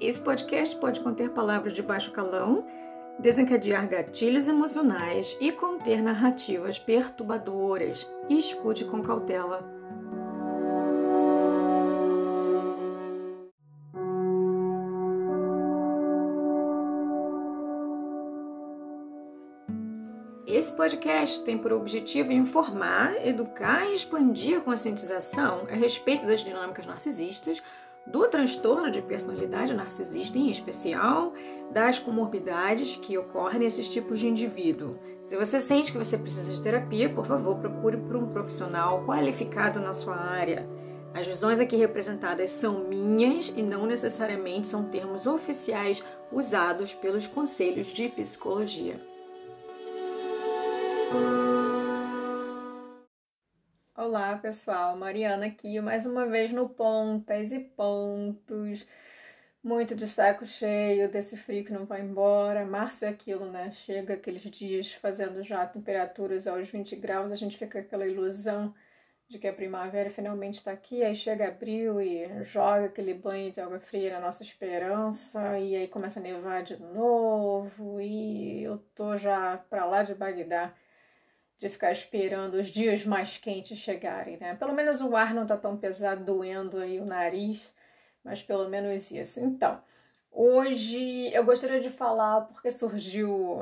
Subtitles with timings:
[0.00, 2.64] Esse podcast pode conter palavras de baixo calão,
[3.18, 8.10] desencadear gatilhos emocionais e conter narrativas perturbadoras.
[8.26, 9.78] Escute com cautela.
[20.46, 26.86] Esse podcast tem por objetivo informar, educar e expandir a conscientização a respeito das dinâmicas
[26.86, 27.62] narcisistas
[28.10, 31.32] do transtorno de personalidade narcisista em especial,
[31.70, 34.98] das comorbidades que ocorrem nesses tipos de indivíduo.
[35.22, 39.78] Se você sente que você precisa de terapia, por favor, procure por um profissional qualificado
[39.78, 40.68] na sua área.
[41.14, 47.88] As visões aqui representadas são minhas e não necessariamente são termos oficiais usados pelos conselhos
[47.88, 49.00] de psicologia.
[54.10, 58.84] Olá pessoal, Mariana aqui mais uma vez no Pontas e Pontos.
[59.62, 62.64] Muito de saco cheio desse frio que não vai embora.
[62.64, 63.70] Março é aquilo, né?
[63.70, 68.74] Chega aqueles dias fazendo já temperaturas aos 20 graus, a gente fica aquela ilusão
[69.28, 71.04] de que a primavera finalmente está aqui.
[71.04, 75.86] Aí chega abril e joga aquele banho de água fria na nossa esperança, e aí
[75.86, 78.00] começa a nevar de novo.
[78.00, 80.74] E eu tô já pra lá de Bagdá
[81.60, 84.54] de ficar esperando os dias mais quentes chegarem, né?
[84.56, 87.70] Pelo menos o ar não tá tão pesado, doendo aí o nariz,
[88.24, 89.40] mas pelo menos isso.
[89.40, 89.78] Então,
[90.32, 93.60] hoje eu gostaria de falar, porque surgiu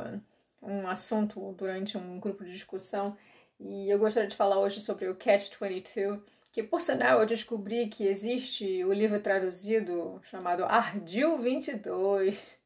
[0.62, 3.16] um assunto durante um grupo de discussão,
[3.58, 8.06] e eu gostaria de falar hoje sobre o Catch-22, que por sinal eu descobri que
[8.06, 12.58] existe o livro traduzido chamado Ardil 22.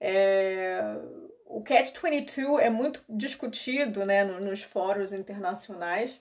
[0.00, 0.98] É,
[1.46, 6.20] o Catch-22 é muito discutido né, nos fóruns internacionais.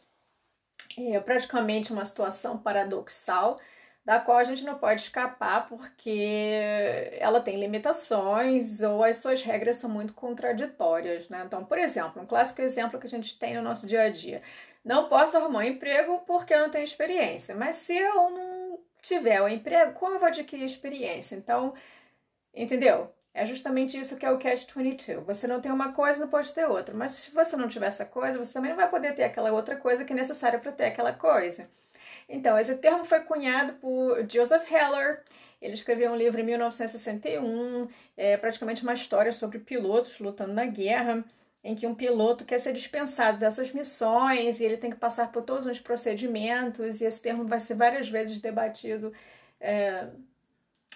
[0.98, 3.60] É praticamente uma situação paradoxal
[4.06, 6.60] da qual a gente não pode escapar porque
[7.20, 11.44] ela tem limitações ou as suas regras são muito contraditórias, né?
[11.46, 14.44] Então, por exemplo, um clássico exemplo que a gente tem no nosso dia a dia.
[14.84, 19.42] Não posso arrumar um emprego porque eu não tenho experiência, mas se eu não tiver
[19.42, 21.36] o um emprego, como eu vou adquirir experiência?
[21.36, 21.74] Então,
[22.54, 23.12] entendeu?
[23.36, 25.20] É justamente isso que é o catch-22.
[25.26, 26.96] Você não tem uma coisa, não pode ter outra.
[26.96, 29.76] Mas se você não tiver essa coisa, você também não vai poder ter aquela outra
[29.76, 31.68] coisa que é necessária para ter aquela coisa.
[32.30, 35.22] Então, esse termo foi cunhado por Joseph Heller.
[35.62, 41.26] Ele escreveu um livro em 1961, é praticamente uma história sobre pilotos lutando na guerra,
[41.62, 45.44] em que um piloto quer ser dispensado dessas missões e ele tem que passar por
[45.44, 49.12] todos os procedimentos, e esse termo vai ser várias vezes debatido.
[49.60, 50.08] É,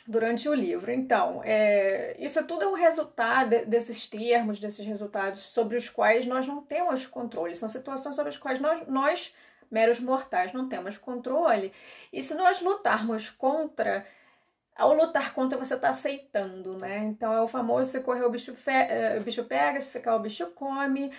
[0.10, 0.92] durante o livro.
[0.92, 6.48] Então, é, isso tudo é um resultado desses termos, desses resultados sobre os quais nós
[6.48, 7.54] não temos controle.
[7.54, 9.36] São situações sobre as quais nós, nós
[9.70, 11.72] meros mortais, não temos controle.
[12.12, 14.04] E se nós lutarmos contra,
[14.76, 17.06] ao lutar contra, você está aceitando, né?
[17.06, 20.16] Então, é o famoso se correr o bicho, fe, é, o bicho pega, se ficar
[20.16, 21.12] o bicho come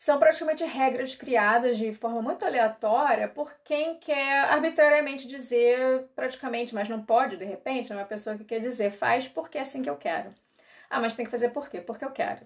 [0.00, 6.88] são praticamente regras criadas de forma muito aleatória por quem quer arbitrariamente dizer praticamente, mas
[6.88, 9.90] não pode de repente, é uma pessoa que quer dizer faz porque é assim que
[9.90, 10.34] eu quero.
[10.88, 11.82] Ah, mas tem que fazer por quê?
[11.82, 12.40] Porque eu quero.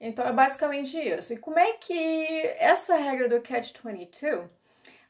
[0.00, 1.34] Então é basicamente isso.
[1.34, 4.48] E como é que essa regra do Catch-22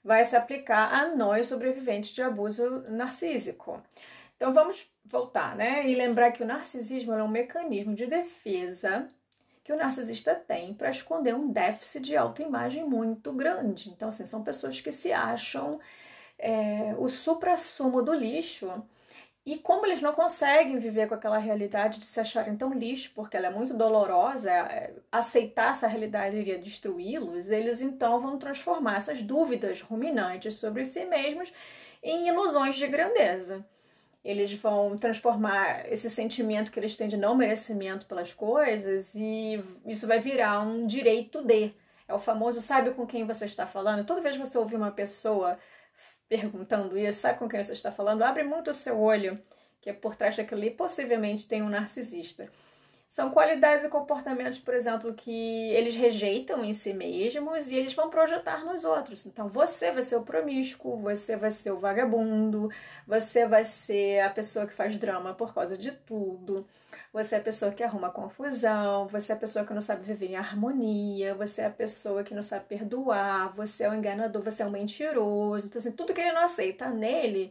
[0.03, 3.81] vai se aplicar a nós sobreviventes de abuso narcísico?
[4.37, 5.89] Então vamos voltar, né?
[5.89, 9.09] E lembrar que o narcisismo é um mecanismo de defesa
[9.67, 13.91] que o narcisista tem para esconder um déficit de autoimagem muito grande.
[13.91, 15.81] Então, assim, são pessoas que se acham
[16.39, 18.71] é, o supra-sumo do lixo.
[19.45, 23.37] E como eles não conseguem viver com aquela realidade de se acharem tão lixo, porque
[23.37, 29.21] ela é muito dolorosa, é, aceitar essa realidade iria destruí-los, eles então vão transformar essas
[29.21, 31.53] dúvidas ruminantes sobre si mesmos
[32.05, 33.67] em ilusões de grandeza
[34.27, 40.05] eles vão transformar esse sentimento que eles têm de não merecimento pelas coisas e isso
[40.05, 41.73] vai virar um direito de.
[42.09, 44.05] É o famoso sabe com quem você está falando.
[44.05, 45.57] Toda vez que você ouvir uma pessoa
[46.29, 49.41] perguntando isso, sabe com quem você está falando, abre muito o seu olho,
[49.81, 52.51] que é por trás daquilo ali possivelmente tem um narcisista.
[53.17, 58.11] São qualidades e comportamentos, por exemplo, que eles rejeitam em si mesmos e eles vão
[58.11, 59.25] projetar nos outros.
[59.25, 62.69] Então, você vai ser o promíscuo, você vai ser o vagabundo,
[63.07, 66.67] você vai ser a pessoa que faz drama por causa de tudo,
[67.11, 70.33] você é a pessoa que arruma confusão, você é a pessoa que não sabe viver
[70.33, 74.63] em harmonia, você é a pessoa que não sabe perdoar, você é o enganador, você
[74.63, 75.69] é o mentiroso.
[75.69, 77.51] Então, assim, tudo que ele não aceita nele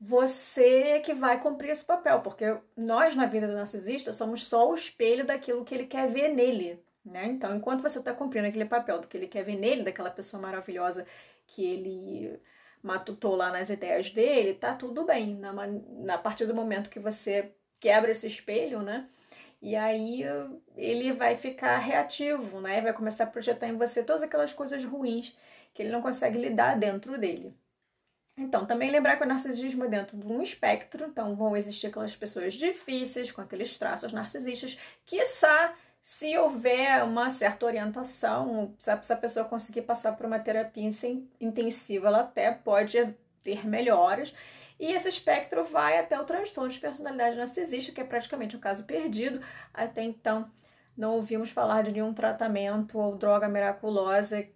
[0.00, 4.74] você que vai cumprir esse papel, porque nós na vida do narcisista somos só o
[4.74, 7.26] espelho daquilo que ele quer ver nele, né?
[7.26, 10.42] Então, enquanto você está cumprindo aquele papel do que ele quer ver nele, daquela pessoa
[10.42, 11.06] maravilhosa
[11.46, 12.40] que ele
[12.82, 15.36] matutou lá nas ideias dele, tá tudo bem.
[15.36, 19.08] Na, na partir do momento que você quebra esse espelho, né?
[19.62, 20.22] E aí
[20.76, 22.82] ele vai ficar reativo, né?
[22.82, 25.34] Vai começar a projetar em você todas aquelas coisas ruins
[25.72, 27.54] que ele não consegue lidar dentro dele.
[28.36, 32.16] Então, também lembrar que o narcisismo é dentro de um espectro, então vão existir aquelas
[32.16, 39.46] pessoas difíceis, com aqueles traços narcisistas, quiçá se houver uma certa orientação, se a pessoa
[39.46, 40.90] conseguir passar por uma terapia
[41.40, 44.34] intensiva, ela até pode ter melhoras.
[44.78, 48.84] E esse espectro vai até o transtorno de personalidade narcisista, que é praticamente um caso
[48.84, 49.40] perdido.
[49.72, 50.50] Até então,
[50.96, 54.46] não ouvimos falar de nenhum tratamento ou droga miraculosa,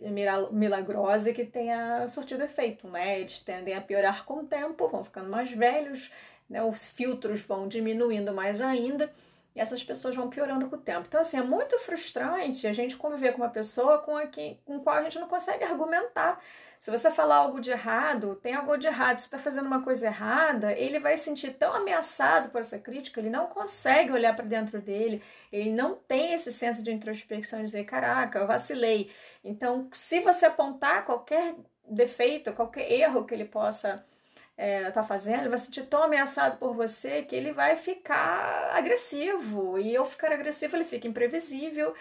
[0.52, 3.20] milagrosa que tenha surtido efeito, né?
[3.20, 6.12] Eles tendem a piorar com o tempo, vão ficando mais velhos,
[6.49, 6.62] né?
[6.62, 9.12] Os filtros vão diminuindo mais ainda
[9.55, 11.06] e essas pessoas vão piorando com o tempo.
[11.08, 14.76] Então, assim, é muito frustrante a gente conviver com uma pessoa com a que, com
[14.76, 16.41] a qual a gente não consegue argumentar
[16.78, 20.06] se você falar algo de errado, tem algo de errado, você está fazendo uma coisa
[20.06, 24.44] errada, ele vai se sentir tão ameaçado por essa crítica, ele não consegue olhar para
[24.44, 25.22] dentro dele,
[25.52, 29.10] ele não tem esse senso de introspecção e dizer: caraca, eu vacilei.
[29.42, 34.04] Então, se você apontar qualquer defeito, qualquer erro que ele possa
[34.52, 37.76] estar é, tá fazendo, ele vai se sentir tão ameaçado por você que ele vai
[37.76, 39.78] ficar agressivo.
[39.78, 41.94] E ao ficar agressivo, ele fica imprevisível.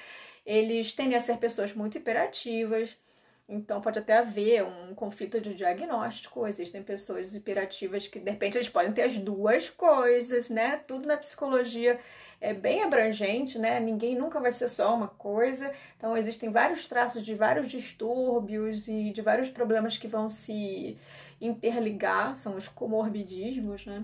[0.45, 2.97] Eles tendem a ser pessoas muito hiperativas
[3.49, 6.45] então pode até haver um conflito de diagnóstico.
[6.45, 10.81] Existem pessoas hiperativas que de repente eles podem ter as duas coisas, né?
[10.85, 11.97] Tudo na psicologia
[12.41, 13.79] é bem abrangente, né?
[13.79, 15.71] Ninguém nunca vai ser só uma coisa.
[15.97, 20.97] Então existem vários traços de vários distúrbios e de vários problemas que vão se
[21.39, 24.03] interligar, são os comorbidismos, né?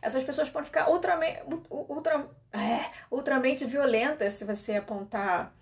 [0.00, 5.52] Essas pessoas podem ficar ultramente, ultra, é, ultramente violentas se você apontar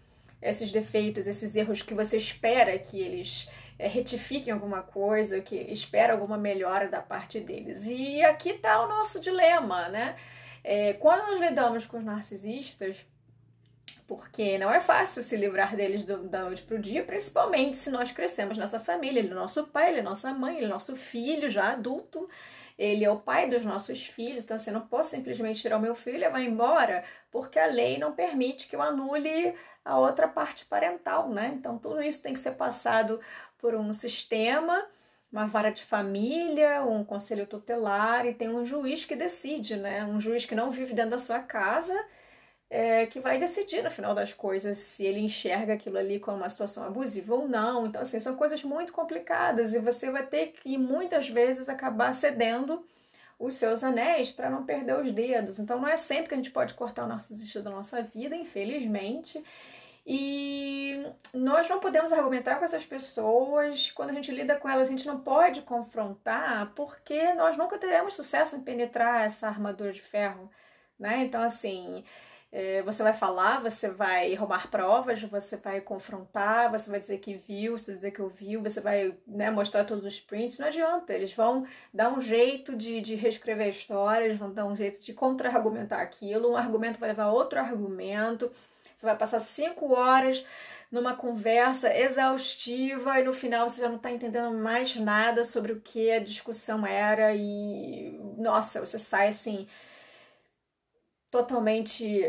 [0.41, 3.49] esses defeitos, esses erros que você espera que eles
[3.79, 7.85] é, retifiquem alguma coisa, que espera alguma melhora da parte deles.
[7.87, 10.17] E aqui está o nosso dilema, né?
[10.63, 13.07] É, quando nós lidamos com os narcisistas,
[14.07, 17.91] porque não é fácil se livrar deles do, da noite para o dia, principalmente se
[17.91, 19.21] nós crescemos nessa família.
[19.21, 22.29] Ele é nosso pai, ele é nossa mãe, ele é nosso filho já adulto,
[22.79, 25.81] ele é o pai dos nossos filhos, então assim, eu não posso simplesmente tirar o
[25.81, 30.29] meu filho e vai embora, porque a lei não permite que eu anule a outra
[30.29, 31.53] parte parental, né?
[31.57, 33.21] Então tudo isso tem que ser passado
[33.59, 34.87] por um sistema,
[35.33, 40.05] uma vara de família, um conselho tutelar e tem um juiz que decide, né?
[40.05, 41.95] Um juiz que não vive dentro da sua casa,
[42.69, 46.51] é, que vai decidir no final das coisas se ele enxerga aquilo ali como uma
[46.51, 47.87] situação abusiva ou não.
[47.87, 52.85] Então, assim, são coisas muito complicadas e você vai ter que muitas vezes acabar cedendo
[53.39, 55.59] os seus anéis para não perder os dedos.
[55.59, 59.45] Então, não é sempre que a gente pode cortar o narcisista da nossa vida, infelizmente.
[60.09, 61.05] E
[61.35, 65.07] nós não podemos argumentar com essas pessoas, quando a gente lida com elas, a gente
[65.07, 70.49] não pode confrontar, porque nós nunca teremos sucesso em penetrar essa armadura de ferro,
[70.97, 71.25] né?
[71.25, 72.05] Então, assim,
[72.85, 77.79] você vai falar, você vai roubar provas, você vai confrontar, você vai dizer que viu,
[77.79, 81.33] você vai dizer que ouviu, você vai né, mostrar todos os prints, não adianta, eles
[81.35, 85.13] vão dar um jeito de, de reescrever a história, eles vão dar um jeito de
[85.13, 88.51] contra-argumentar aquilo, um argumento vai levar a outro argumento,
[88.97, 90.45] você vai passar cinco horas
[90.91, 95.81] numa conversa exaustiva e no final você já não está entendendo mais nada sobre o
[95.81, 99.67] que a discussão era e nossa, você sai assim
[101.31, 102.25] totalmente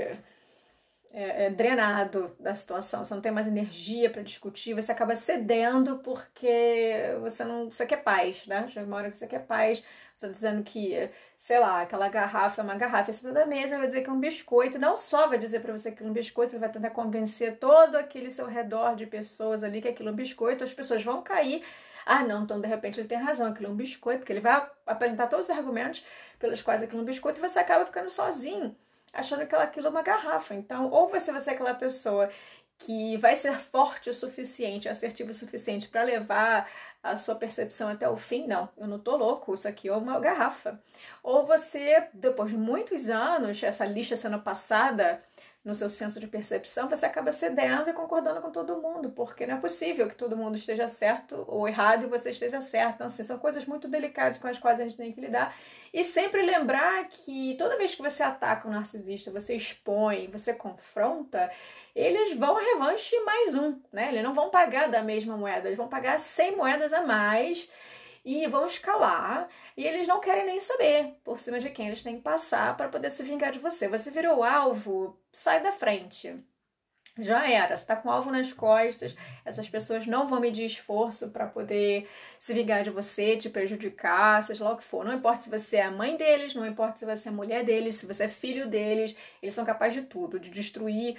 [1.19, 5.97] é, é, drenado da situação, você não tem mais energia para discutir, você acaba cedendo
[5.99, 8.67] porque você não você quer paz, né?
[8.67, 12.61] Chega uma hora que você quer paz, você tá dizendo que, sei lá, aquela garrafa
[12.61, 15.27] é uma garrafa em cima da mesa, vai dizer que é um biscoito, não só
[15.27, 18.45] vai dizer para você que é um biscoito, ele vai tentar convencer todo aquele seu
[18.45, 21.63] redor de pessoas ali que aquilo é um biscoito, as pessoas vão cair.
[22.05, 24.69] Ah, não, então de repente ele tem razão, aquilo é um biscoito, porque ele vai
[24.85, 26.05] apresentar todos os argumentos
[26.37, 28.75] pelos quais aquilo é um biscoito e você acaba ficando sozinho
[29.17, 30.53] achando que aquilo é uma garrafa.
[30.53, 32.29] Então, ou você vai ser aquela pessoa
[32.77, 36.69] que vai ser forte o suficiente, assertivo o suficiente para levar
[37.01, 40.19] a sua percepção até o fim, não, eu não tô louco, isso aqui é uma
[40.19, 40.79] garrafa.
[41.23, 45.21] Ou você, depois de muitos anos, essa lixa sendo passada
[45.67, 49.57] no seu senso de percepção, você acaba cedendo e concordando com todo mundo, porque não
[49.57, 52.95] é possível que todo mundo esteja certo ou errado e você esteja certo.
[52.95, 55.53] Então, assim, são coisas muito delicadas com as quais a gente tem que lidar.
[55.93, 61.51] E sempre lembrar que toda vez que você ataca um narcisista, você expõe, você confronta,
[61.93, 64.07] eles vão a revanche mais um, né?
[64.07, 67.69] Eles não vão pagar da mesma moeda, eles vão pagar 100 moedas a mais
[68.27, 69.47] e vão escalar.
[69.77, 72.89] E eles não querem nem saber por cima de quem eles têm que passar para
[72.89, 73.87] poder se vingar de você.
[73.87, 76.35] Você virou alvo, sai da frente.
[77.17, 77.77] já era.
[77.77, 79.15] Você está com alvo nas costas,
[79.45, 84.63] essas pessoas não vão medir esforço para poder se vingar de você, te prejudicar, seja
[84.65, 85.05] lá o que for.
[85.05, 87.63] Não importa se você é a mãe deles, não importa se você é a mulher
[87.63, 91.17] deles, se você é filho deles, eles são capazes de tudo, de destruir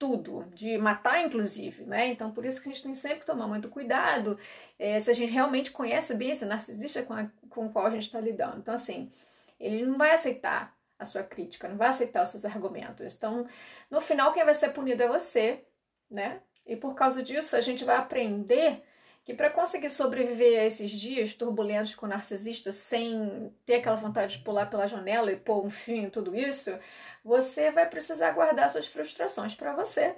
[0.00, 2.06] tudo, de matar, inclusive, né?
[2.06, 4.38] Então, por isso que a gente tem sempre que tomar muito cuidado
[4.78, 7.90] é, se a gente realmente conhece bem esse narcisista com, a, com o qual a
[7.90, 8.56] gente está lidando.
[8.56, 9.12] Então, assim,
[9.60, 13.14] ele não vai aceitar a sua crítica, não vai aceitar os seus argumentos.
[13.14, 13.46] Então,
[13.90, 15.66] no final, quem vai ser punido é você,
[16.10, 16.40] né?
[16.64, 18.82] E por causa disso, a gente vai aprender
[19.22, 24.38] que para conseguir sobreviver a esses dias turbulentos com o narcisista sem ter aquela vontade
[24.38, 26.70] de pular pela janela e pôr um fim em tudo isso,
[27.24, 30.16] você vai precisar guardar suas frustrações para você.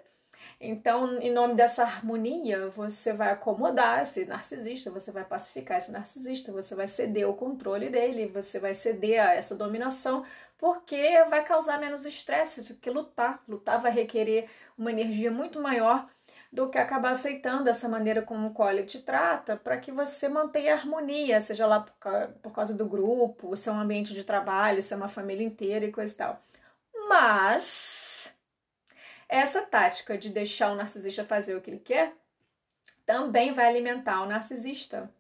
[0.61, 6.53] Então, em nome dessa harmonia, você vai acomodar esse narcisista, você vai pacificar esse narcisista,
[6.53, 10.25] você vai ceder o controle dele, você vai ceder a essa dominação
[10.59, 13.43] porque vai causar menos estresse do que lutar.
[13.49, 16.07] Lutar vai requerer uma energia muito maior
[16.53, 20.75] do que acabar aceitando essa maneira como o Cole te trata para que você mantenha
[20.75, 24.95] a harmonia, seja lá por, causa do grupo, se é um ambiente de trabalho, se
[24.95, 26.41] é uma família inteira e coisa e tal.
[27.13, 28.35] Mas
[29.29, 32.15] essa tática de deixar o narcisista fazer o que ele quer
[33.05, 35.13] também vai alimentar o narcisista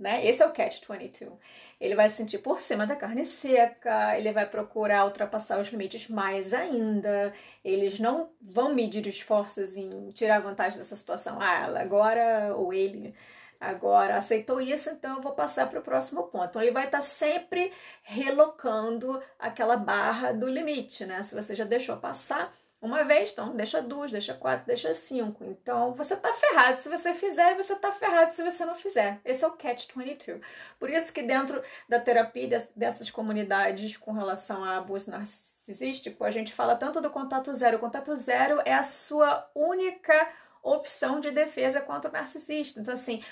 [0.00, 0.26] né?
[0.26, 1.30] Esse é o catch 22.
[1.78, 6.08] Ele vai se sentir por cima da carne seca, ele vai procurar ultrapassar os limites
[6.08, 7.34] mais ainda.
[7.62, 11.38] Eles não vão medir esforços em tirar vantagem dessa situação.
[11.40, 13.14] Ah, ela agora ou ele
[13.60, 16.46] agora aceitou isso, então eu vou passar para o próximo ponto.
[16.48, 21.22] Então ele vai estar tá sempre relocando aquela barra do limite, né?
[21.22, 22.50] Se você já deixou passar,
[22.82, 25.44] uma vez, então deixa duas, deixa quatro, deixa cinco.
[25.44, 29.20] Então você tá ferrado se você fizer e você tá ferrado se você não fizer.
[29.22, 30.40] Esse é o catch 22.
[30.78, 36.54] Por isso que dentro da terapia dessas comunidades com relação a abuso narcisístico, a gente
[36.54, 37.76] fala tanto do contato zero.
[37.76, 40.28] O contato zero é a sua única
[40.62, 42.80] opção de defesa contra o narcisista.
[42.80, 43.22] Então assim,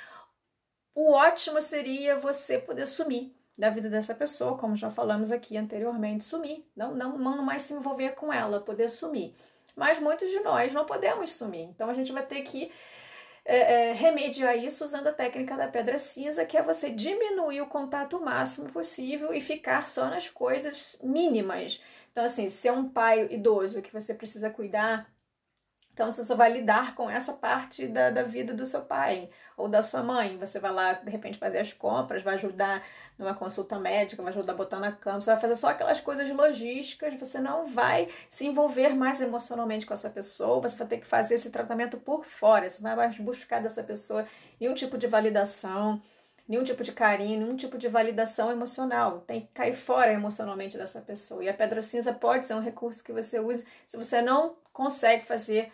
[1.00, 6.24] o ótimo seria você poder sumir da vida dessa pessoa, como já falamos aqui anteriormente,
[6.24, 9.32] sumir, não, não, não mais se envolver com ela, poder sumir.
[9.76, 12.72] Mas muitos de nós não podemos sumir, então a gente vai ter que
[13.44, 17.68] é, é, remediar isso usando a técnica da pedra cinza, que é você diminuir o
[17.68, 21.80] contato o máximo possível e ficar só nas coisas mínimas.
[22.10, 25.08] Então, assim, se é um pai idoso que você precisa cuidar,
[25.98, 29.68] então você só vai lidar com essa parte da, da vida do seu pai ou
[29.68, 30.38] da sua mãe.
[30.38, 32.84] Você vai lá, de repente, fazer as compras, vai ajudar
[33.18, 36.30] numa consulta médica, vai ajudar a botar na cama, você vai fazer só aquelas coisas
[36.30, 41.06] logísticas, você não vai se envolver mais emocionalmente com essa pessoa, você vai ter que
[41.06, 44.24] fazer esse tratamento por fora, você vai mais buscar dessa pessoa
[44.60, 46.00] nenhum tipo de validação,
[46.46, 49.24] nenhum tipo de carinho, nenhum tipo de validação emocional.
[49.26, 51.42] Tem que cair fora emocionalmente dessa pessoa.
[51.42, 55.26] E a pedra cinza pode ser um recurso que você use se você não consegue
[55.26, 55.72] fazer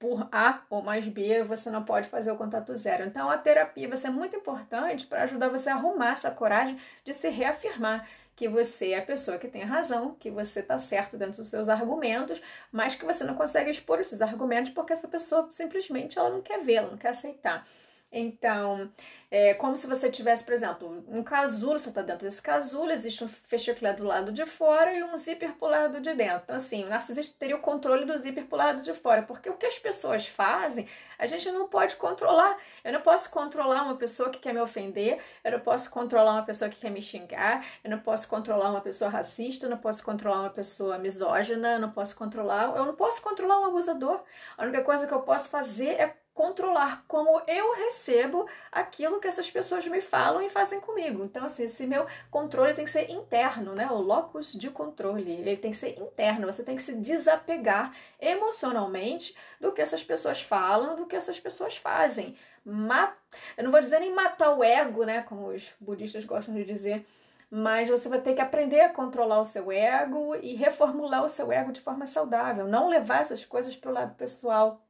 [0.00, 3.04] por A ou mais B, você não pode fazer o contato zero.
[3.04, 7.12] Então, a terapia vai ser muito importante para ajudar você a arrumar essa coragem de
[7.12, 11.36] se reafirmar que você é a pessoa que tem razão, que você está certo dentro
[11.36, 12.40] dos seus argumentos,
[12.72, 16.58] mas que você não consegue expor esses argumentos porque essa pessoa simplesmente ela não quer
[16.62, 17.66] vê-la, não quer aceitar.
[18.12, 18.90] Então,
[19.30, 23.22] é como se você tivesse, por exemplo, um casulo, você está dentro desse casulo, existe
[23.22, 26.40] um fecheclé do lado de fora e um zíper pro lado de dentro.
[26.42, 29.56] Então, assim, o narcisista teria o controle do zíper pro lado de fora, porque o
[29.56, 32.58] que as pessoas fazem, a gente não pode controlar.
[32.82, 36.44] Eu não posso controlar uma pessoa que quer me ofender, eu não posso controlar uma
[36.44, 40.02] pessoa que quer me xingar, eu não posso controlar uma pessoa racista, eu não posso
[40.02, 44.24] controlar uma pessoa misógina, eu não posso controlar, eu não posso controlar um abusador.
[44.58, 49.50] A única coisa que eu posso fazer é controlar como eu recebo aquilo que essas
[49.50, 51.24] pessoas me falam e fazem comigo.
[51.24, 53.88] Então, assim, esse meu controle tem que ser interno, né?
[53.90, 56.46] O locus de controle, ele tem que ser interno.
[56.46, 61.76] Você tem que se desapegar emocionalmente do que essas pessoas falam, do que essas pessoas
[61.76, 62.36] fazem.
[62.64, 63.14] Mat...
[63.56, 65.22] Eu não vou dizer nem matar o ego, né?
[65.22, 67.06] Como os budistas gostam de dizer,
[67.50, 71.50] mas você vai ter que aprender a controlar o seu ego e reformular o seu
[71.50, 74.80] ego de forma saudável, não levar essas coisas para o lado pessoal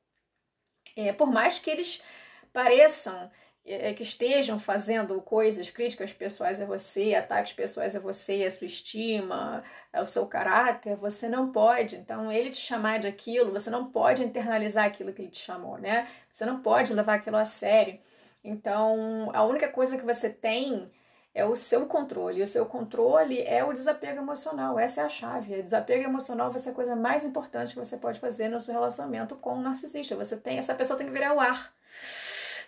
[0.97, 2.03] é, por mais que eles
[2.53, 3.31] pareçam
[3.65, 8.67] é, que estejam fazendo coisas, críticas pessoais a você, ataques pessoais a você, a sua
[8.67, 11.97] estima, ao seu caráter, você não pode.
[11.97, 15.79] Então, ele te chamar de aquilo, você não pode internalizar aquilo que ele te chamou,
[15.79, 16.09] né?
[16.33, 17.99] Você não pode levar aquilo a sério.
[18.43, 20.91] Então, a única coisa que você tem
[21.35, 22.43] é o seu controle.
[22.43, 24.79] O seu controle é o desapego emocional.
[24.79, 25.59] Essa é a chave.
[25.59, 28.75] O desapego emocional vai ser a coisa mais importante que você pode fazer no seu
[28.75, 30.17] relacionamento com o narcisista.
[30.17, 31.73] Você tem, essa pessoa tem que virar o ar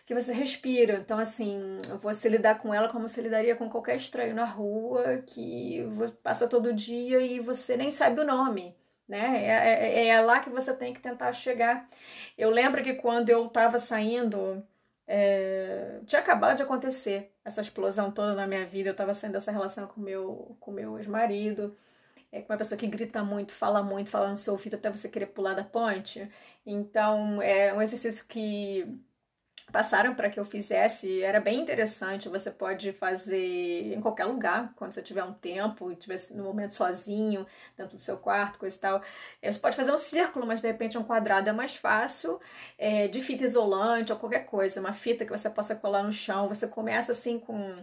[0.07, 0.95] que você respira.
[0.95, 5.85] Então, assim, você lidar com ela como você lidaria com qualquer estranho na rua que
[6.23, 8.77] passa todo dia e você nem sabe o nome.
[9.09, 9.45] né?
[9.45, 11.89] É, é, é, lá que você tem que tentar chegar.
[12.39, 14.65] Eu lembro que quando eu estava saindo,
[15.07, 18.91] é, tinha acabado de acontecer essa explosão toda na minha vida.
[18.91, 21.77] Eu estava saindo dessa relação com meu, com meu ex-marido,
[22.31, 25.09] é, com uma pessoa que grita muito, fala muito, fala no seu ouvido até você
[25.09, 26.31] querer pular da ponte.
[26.67, 28.87] Então, é um exercício que
[29.71, 32.29] passaram para que eu fizesse, era bem interessante.
[32.29, 37.47] Você pode fazer em qualquer lugar, quando você tiver um tempo, estiver no momento sozinho,
[37.77, 39.03] dentro do seu quarto, coisa e tal.
[39.41, 42.41] É, você pode fazer um círculo, mas de repente um quadrado é mais fácil,
[42.79, 46.49] é, de fita isolante ou qualquer coisa, uma fita que você possa colar no chão.
[46.49, 47.77] Você começa assim com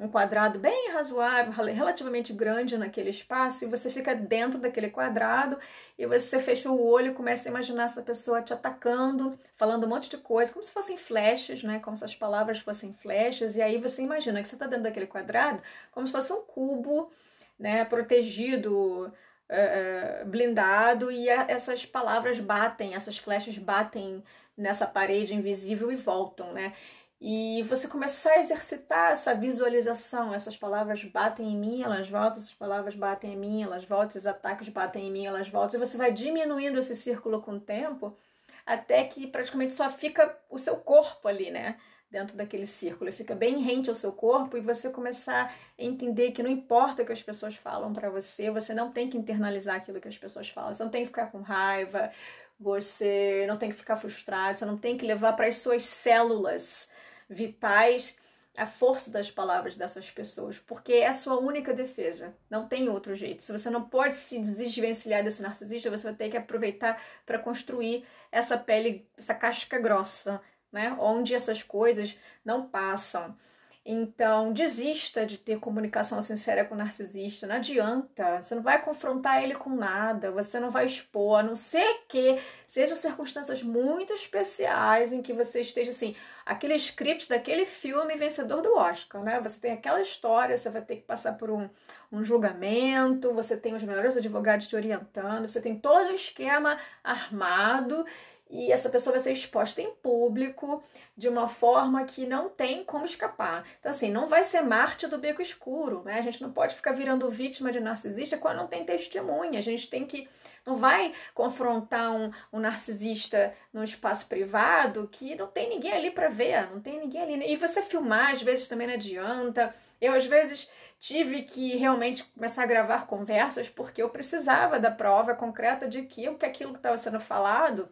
[0.00, 5.58] um quadrado bem razoável, relativamente grande naquele espaço, e você fica dentro daquele quadrado
[5.98, 9.88] e você fecha o olho e começa a imaginar essa pessoa te atacando, falando um
[9.90, 11.80] monte de coisa, como se fossem flashes, né?
[11.80, 15.06] Como se as palavras fossem flashes, e aí você imagina que você está dentro daquele
[15.06, 17.12] quadrado como se fosse um cubo,
[17.58, 17.84] né?
[17.84, 19.12] Protegido.
[19.52, 24.22] Uh, blindado e essas palavras batem, essas flechas batem
[24.56, 26.72] nessa parede invisível e voltam, né?
[27.20, 30.32] E você começar a exercitar essa visualização.
[30.32, 34.26] Essas palavras batem em mim, elas voltam, essas palavras batem em mim, elas voltam, esses
[34.26, 35.78] ataques batem em mim, elas voltam.
[35.78, 38.16] E você vai diminuindo esse círculo com o tempo,
[38.64, 41.76] até que praticamente só fica o seu corpo ali, né?
[42.10, 43.12] Dentro daquele círculo.
[43.12, 47.06] Fica bem rente ao seu corpo e você começar a entender que não importa o
[47.06, 50.48] que as pessoas falam para você, você não tem que internalizar aquilo que as pessoas
[50.48, 50.72] falam.
[50.72, 52.10] Você não tem que ficar com raiva,
[52.58, 56.88] você não tem que ficar frustrado, você não tem que levar para as suas células
[57.30, 58.16] vitais
[58.56, 63.14] a força das palavras dessas pessoas, porque é a sua única defesa, não tem outro
[63.14, 63.42] jeito.
[63.42, 68.04] Se você não pode se desvencilhar desse narcisista, você vai ter que aproveitar para construir
[68.30, 70.96] essa pele, essa casca grossa, né?
[71.00, 73.36] Onde essas coisas não passam.
[73.84, 77.46] Então, desista de ter comunicação sincera com o narcisista.
[77.46, 78.40] Não adianta.
[78.40, 80.30] Você não vai confrontar ele com nada.
[80.32, 85.62] Você não vai expor, a não ser que sejam circunstâncias muito especiais em que você
[85.62, 89.40] esteja assim, aquele script daquele filme vencedor do Oscar, né?
[89.40, 91.68] Você tem aquela história, você vai ter que passar por um,
[92.12, 98.04] um julgamento, você tem os melhores advogados te orientando, você tem todo o esquema armado
[98.50, 100.82] e essa pessoa vai ser exposta em público
[101.16, 103.64] de uma forma que não tem como escapar.
[103.78, 106.18] Então, assim, não vai ser Marte do beco escuro, né?
[106.18, 109.58] A gente não pode ficar virando vítima de narcisista quando não tem testemunha.
[109.58, 110.28] A gente tem que.
[110.66, 116.28] Não vai confrontar um, um narcisista num espaço privado que não tem ninguém ali para
[116.28, 117.52] ver, não tem ninguém ali.
[117.52, 119.74] E você filmar, às vezes, também não adianta.
[120.00, 125.34] Eu, às vezes, tive que realmente começar a gravar conversas porque eu precisava da prova
[125.34, 127.88] concreta de que, que aquilo que estava sendo falado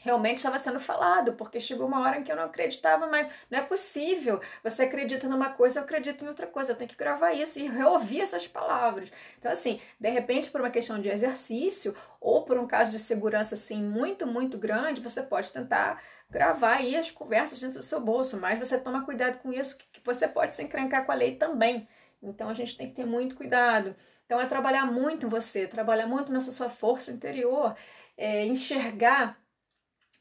[0.00, 3.30] realmente estava sendo falado, porque chegou uma hora em que eu não acreditava mais.
[3.50, 4.40] Não é possível.
[4.62, 6.72] Você acredita numa coisa, eu acredito em outra coisa.
[6.72, 9.12] Eu tenho que gravar isso e reouvir essas palavras.
[9.38, 13.54] Então, assim, de repente, por uma questão de exercício ou por um caso de segurança
[13.54, 18.38] assim muito, muito grande, você pode tentar gravar aí as conversas dentro do seu bolso,
[18.38, 21.88] mas você toma cuidado com isso, que você pode se encrencar com a lei também.
[22.22, 23.96] Então, a gente tem que ter muito cuidado.
[24.26, 27.74] Então, é trabalhar muito em você, trabalhar muito nessa sua força interior,
[28.16, 29.39] é, enxergar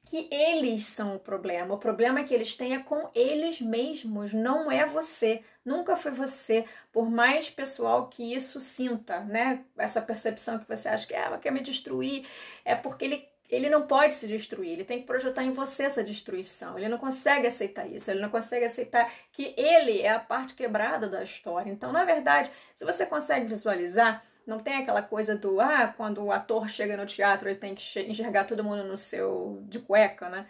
[0.09, 1.75] que eles são o problema.
[1.75, 5.43] O problema que eles têm é com eles mesmos, não é você.
[5.63, 9.63] Nunca foi você, por mais pessoal que isso sinta, né?
[9.77, 12.25] Essa percepção que você acha que ah, quer me destruir,
[12.65, 16.03] é porque ele, ele não pode se destruir, ele tem que projetar em você essa
[16.03, 16.75] destruição.
[16.75, 21.07] Ele não consegue aceitar isso, ele não consegue aceitar que ele é a parte quebrada
[21.07, 21.69] da história.
[21.69, 26.31] Então, na verdade, se você consegue visualizar, não tem aquela coisa do, ah, quando o
[26.31, 30.47] ator chega no teatro, ele tem que enxergar todo mundo no seu, de cueca, né?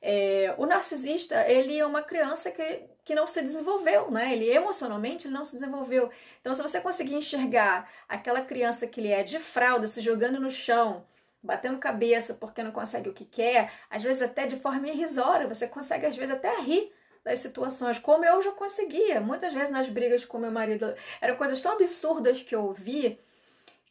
[0.00, 4.32] É, o narcisista, ele é uma criança que, que não se desenvolveu, né?
[4.32, 6.10] Ele emocionalmente não se desenvolveu.
[6.40, 10.50] Então, se você conseguir enxergar aquela criança que ele é de fralda, se jogando no
[10.50, 11.04] chão,
[11.42, 15.66] batendo cabeça porque não consegue o que quer, às vezes até de forma irrisória, você
[15.66, 16.92] consegue às vezes até rir
[17.24, 19.20] das situações, como eu já conseguia.
[19.20, 23.18] Muitas vezes nas brigas com meu marido, eram coisas tão absurdas que eu ouvi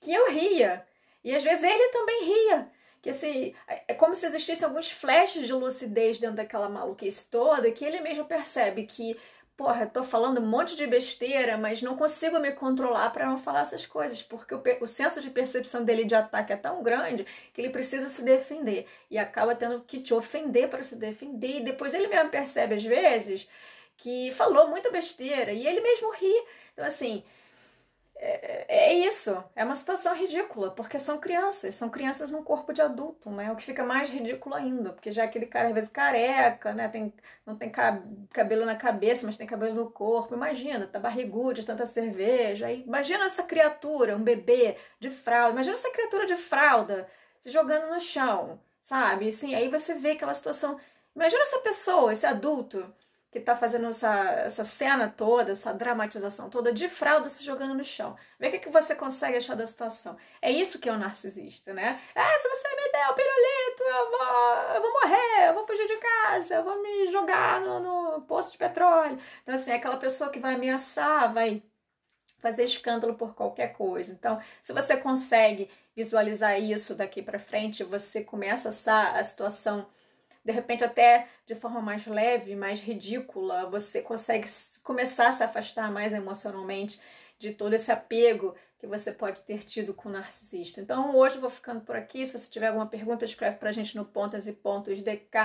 [0.02, 0.86] que eu ria.
[1.24, 2.70] E às vezes ele também ria.
[3.02, 3.54] Que assim,
[3.88, 8.26] é como se existissem alguns flashes de lucidez dentro daquela maluquice toda, que ele mesmo
[8.26, 9.18] percebe que,
[9.56, 13.38] porra, eu tô falando um monte de besteira, mas não consigo me controlar para não
[13.38, 17.26] falar essas coisas, porque o, o senso de percepção dele de ataque é tão grande
[17.54, 21.58] que ele precisa se defender e acaba tendo que te ofender para se defender.
[21.58, 23.48] E depois ele mesmo percebe, às vezes,
[23.96, 26.44] que falou muita besteira e ele mesmo ri.
[26.74, 27.24] Então, assim,
[28.20, 32.82] é, é, isso, é uma situação ridícula, porque são crianças, são crianças num corpo de
[32.82, 33.52] adulto, né?
[33.52, 36.88] O que fica mais ridículo ainda, porque já aquele cara às vezes careca, né?
[36.88, 37.14] Tem,
[37.46, 37.72] não tem
[38.34, 40.34] cabelo na cabeça, mas tem cabelo no corpo.
[40.34, 42.72] Imagina, tá barrigudo de tanta cerveja.
[42.72, 47.08] Imagina essa criatura, um bebê de fralda, imagina essa criatura de fralda
[47.40, 49.30] se jogando no chão, sabe?
[49.30, 50.80] Assim, aí você vê aquela situação.
[51.16, 52.94] Imagina essa pessoa, esse adulto
[53.32, 54.13] que tá fazendo essa,
[54.46, 58.16] essa cena toda, essa dramatização toda de fralda se jogando no chão.
[58.40, 60.18] Vê o que, que você consegue achar da situação.
[60.42, 62.02] É isso que é o narcisista, né?
[62.16, 65.88] Ah, se você me der o pirulito, eu vou, eu vou morrer, eu vou fugir
[65.88, 69.20] de casa, eu vou me jogar no, no poço de petróleo.
[69.44, 71.62] Então, assim, é aquela pessoa que vai ameaçar, vai
[72.40, 74.12] fazer escândalo por qualquer coisa.
[74.12, 79.88] Então, se você consegue visualizar isso daqui para frente, você começa a, a situação
[80.48, 84.50] de repente até de forma mais leve, mais ridícula, você consegue
[84.82, 87.02] começar a se afastar mais emocionalmente
[87.38, 90.80] de todo esse apego que você pode ter tido com o narcisista.
[90.80, 92.26] Então hoje eu vou ficando por aqui.
[92.26, 95.42] Se você tiver alguma pergunta, escreve pra gente no pontas e pontos dk@gmail.com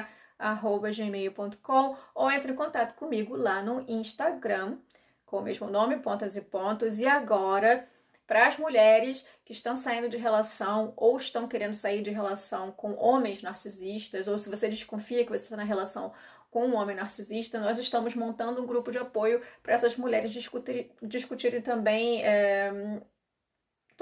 [2.14, 4.78] ou entre em contato comigo lá no Instagram
[5.26, 7.00] com o mesmo nome, pontas e pontos.
[7.00, 7.88] E agora
[8.26, 12.94] para as mulheres que estão saindo de relação ou estão querendo sair de relação com
[12.94, 16.12] homens narcisistas, ou se você desconfia que você está na relação
[16.50, 20.90] com um homem narcisista, nós estamos montando um grupo de apoio para essas mulheres discutir,
[21.02, 23.00] discutirem também é,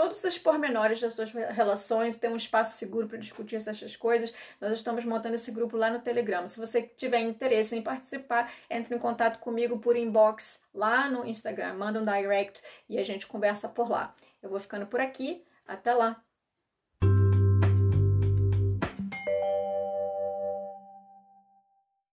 [0.01, 4.33] todos os pormenores das suas relações, ter um espaço seguro para discutir essas coisas.
[4.59, 6.47] Nós estamos montando esse grupo lá no Telegram.
[6.47, 11.75] Se você tiver interesse em participar, entre em contato comigo por inbox lá no Instagram,
[11.75, 14.15] manda um direct e a gente conversa por lá.
[14.43, 15.45] Eu vou ficando por aqui.
[15.67, 16.30] Até lá!